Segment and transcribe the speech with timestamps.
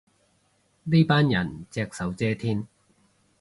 [0.83, 2.67] 呢班人隻手遮天